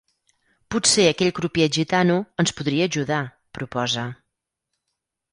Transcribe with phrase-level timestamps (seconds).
[0.75, 4.07] Potser aquell crupier gitano ens podria ajudar —proposa.